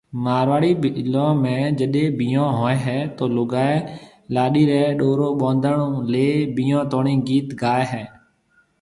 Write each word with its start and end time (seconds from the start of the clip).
مارواڙي 0.25 0.71
ڀيلون 0.83 1.35
۾ 1.43 1.51
جڏي 1.81 2.01
بيھونهوئي 2.21 2.79
هي 2.85 2.97
تو 3.17 3.23
لُگائي 3.35 3.77
لاڏي 4.35 4.63
ري 4.71 4.81
ڏوري 4.99 5.29
ٻانڌڻ 5.41 5.81
لي 6.13 6.27
بيھونتوڻي 6.55 7.15
گيت 7.27 7.47
گاوي 7.61 7.85
هي 7.93 8.03